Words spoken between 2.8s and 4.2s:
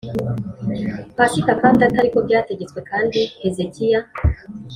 kandi hezekiya